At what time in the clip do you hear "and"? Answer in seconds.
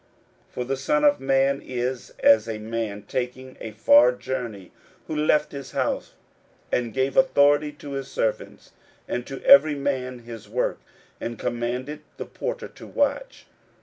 6.71-6.91, 9.07-9.27, 11.19-11.37